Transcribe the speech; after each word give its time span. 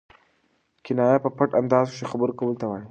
کنایه 0.85 1.17
په 1.23 1.29
پټ 1.37 1.49
انداز 1.61 1.85
کښي 1.93 2.05
خبرو 2.11 2.37
کولو 2.37 2.59
ته 2.61 2.65
وايي. 2.67 2.79